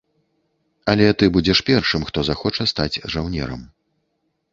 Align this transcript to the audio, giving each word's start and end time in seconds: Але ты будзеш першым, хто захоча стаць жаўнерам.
Але 0.93 1.09
ты 1.21 1.27
будзеш 1.35 1.61
першым, 1.67 2.01
хто 2.09 2.19
захоча 2.31 2.67
стаць 2.73 3.01
жаўнерам. 3.17 3.61